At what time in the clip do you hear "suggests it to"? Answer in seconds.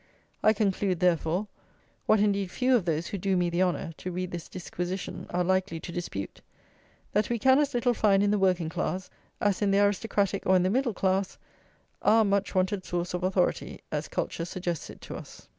14.45-15.15